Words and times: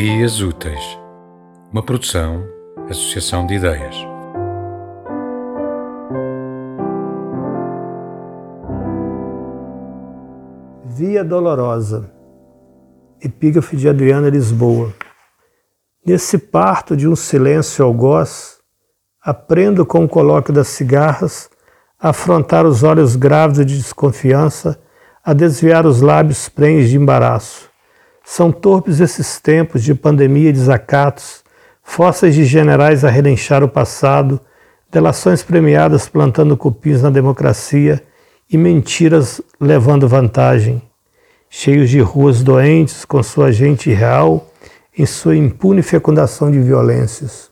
Ideias 0.00 0.40
Úteis, 0.40 0.98
uma 1.70 1.82
produção, 1.82 2.42
associação 2.88 3.44
de 3.46 3.56
ideias. 3.56 3.94
Via 10.86 11.22
Dolorosa, 11.22 12.10
Epígrafe 13.20 13.76
de 13.76 13.90
Adriana 13.90 14.30
Lisboa. 14.30 14.90
Nesse 16.06 16.38
parto 16.38 16.96
de 16.96 17.06
um 17.06 17.14
silêncio 17.14 17.84
algoz, 17.84 18.58
aprendo 19.22 19.84
com 19.84 20.02
o 20.02 20.08
colóquio 20.08 20.54
das 20.54 20.68
cigarras 20.68 21.50
a 22.00 22.08
afrontar 22.08 22.64
os 22.64 22.82
olhos 22.82 23.16
grávidos 23.16 23.66
de 23.66 23.76
desconfiança, 23.76 24.80
a 25.22 25.34
desviar 25.34 25.84
os 25.84 26.00
lábios 26.00 26.48
prenhes 26.48 26.88
de 26.88 26.96
embaraço 26.96 27.69
são 28.30 28.52
torpes 28.52 29.00
esses 29.00 29.40
tempos 29.40 29.82
de 29.82 29.92
pandemia 29.92 30.50
e 30.50 30.52
desacatos, 30.52 31.42
fósseis 31.82 32.32
de 32.32 32.44
generais 32.44 33.04
a 33.04 33.10
relinchar 33.10 33.64
o 33.64 33.68
passado, 33.68 34.40
delações 34.88 35.42
premiadas 35.42 36.08
plantando 36.08 36.56
cupins 36.56 37.02
na 37.02 37.10
democracia 37.10 38.00
e 38.48 38.56
mentiras 38.56 39.40
levando 39.60 40.06
vantagem, 40.06 40.80
cheios 41.48 41.90
de 41.90 41.98
ruas 41.98 42.40
doentes 42.40 43.04
com 43.04 43.20
sua 43.20 43.50
gente 43.50 43.90
real 43.90 44.48
em 44.96 45.04
sua 45.04 45.34
impune 45.34 45.82
fecundação 45.82 46.52
de 46.52 46.60
violências. 46.60 47.50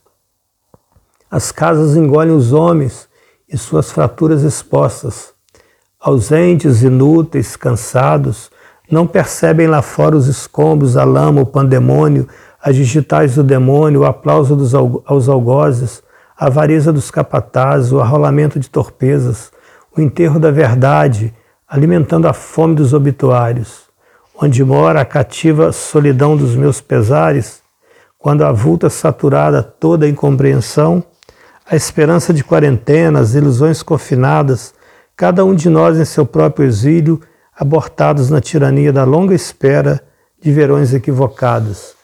As 1.29 1.51
casas 1.51 1.97
engolem 1.97 2.33
os 2.33 2.53
homens 2.53 3.09
e 3.49 3.59
suas 3.59 3.91
fraturas 3.91 4.45
expostas, 4.45 5.35
ausentes, 5.99 6.85
inúteis, 6.85 7.57
cansados, 7.57 8.49
não 8.91 9.07
percebem 9.07 9.67
lá 9.67 9.83
fora 9.83 10.17
os 10.17 10.27
escombros, 10.27 10.97
a 10.97 11.05
lama, 11.05 11.43
o 11.43 11.47
pandemônio, 11.47 12.27
as 12.63 12.75
digitais 12.75 13.35
do 13.35 13.43
demônio, 13.43 14.01
o 14.01 14.07
aplauso 14.07 14.57
dos, 14.57 14.75
aos 14.75 15.29
algozes, 15.29 16.03
a 16.37 16.47
avareza 16.47 16.93
dos 16.93 17.11
capatazes, 17.11 17.93
o 17.93 18.01
arrolamento 18.01 18.59
de 18.59 18.71
torpezas, 18.71 19.51
o 19.97 20.01
enterro 20.01 20.39
da 20.39 20.51
verdade, 20.51 21.35
alimentando 21.69 22.27
a 22.27 22.33
fome 22.33 22.75
dos 22.75 22.95
obituários. 22.95 23.89
Onde 24.41 24.65
mora 24.65 25.01
a 25.01 25.05
cativa 25.05 25.73
solidão 25.73 26.37
dos 26.37 26.55
meus 26.55 26.81
pesares, 26.81 27.61
quando 28.17 28.45
avulta 28.45 28.89
saturada 28.89 29.63
toda 29.63 30.07
a 30.07 30.09
incompreensão, 30.09 31.05
a 31.69 31.77
esperança 31.77 32.33
de 32.33 32.43
quarentena, 32.43 33.21
as 33.21 33.35
ilusões 33.35 33.83
confinadas, 33.83 34.73
cada 35.17 35.45
um 35.45 35.55
de 35.55 35.69
nós 35.69 35.99
em 35.99 36.05
seu 36.05 36.25
próprio 36.25 36.67
exílio, 36.67 37.21
abortados 37.59 38.31
na 38.31 38.41
tirania 38.41 38.93
da 38.93 39.03
longa 39.03 39.35
espera 39.35 40.01
de 40.41 40.53
verões 40.53 40.95
equivocados. 40.95 41.95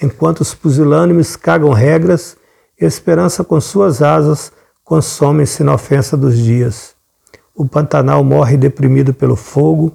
Enquanto 0.00 0.40
os 0.40 0.54
pusilânimes 0.54 1.34
cagam 1.34 1.72
regras, 1.72 2.36
e 2.80 2.84
esperança 2.86 3.44
com 3.44 3.60
suas 3.60 4.00
asas 4.00 4.50
consome-se 4.82 5.62
na 5.62 5.74
ofensa 5.74 6.16
dos 6.16 6.38
dias. 6.38 6.94
O 7.54 7.68
Pantanal 7.68 8.24
morre 8.24 8.56
deprimido 8.56 9.12
pelo 9.12 9.36
fogo, 9.36 9.92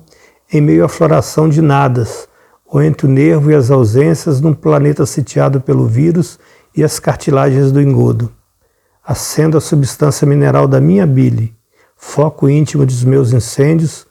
em 0.53 0.61
meio 0.61 0.85
à 0.85 0.87
floração 0.87 1.49
de 1.49 1.61
nadas, 1.61 2.27
ou 2.65 2.81
entre 2.81 3.07
o 3.07 3.09
nervo 3.09 3.49
e 3.49 3.55
as 3.55 3.71
ausências 3.71 4.39
num 4.39 4.53
planeta 4.53 5.05
sitiado 5.05 5.59
pelo 5.59 5.87
vírus 5.87 6.37
e 6.75 6.83
as 6.83 6.99
cartilagens 6.99 7.71
do 7.71 7.81
engodo. 7.81 8.31
Acendo 9.03 9.57
a 9.57 9.61
substância 9.61 10.27
mineral 10.27 10.67
da 10.67 10.79
minha 10.79 11.07
bile, 11.07 11.55
foco 11.95 12.47
íntimo 12.47 12.85
dos 12.85 13.03
meus 13.03 13.33
incêndios, 13.33 14.05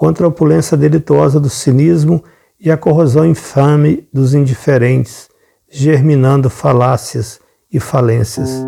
contra 0.00 0.24
a 0.24 0.28
opulência 0.30 0.78
delituosa 0.78 1.38
do 1.38 1.50
cinismo 1.50 2.24
e 2.58 2.70
a 2.70 2.76
corrosão 2.78 3.26
infame 3.26 4.08
dos 4.10 4.32
indiferentes, 4.32 5.28
germinando 5.70 6.48
falácias 6.48 7.38
e 7.70 7.78
falências. 7.78 8.64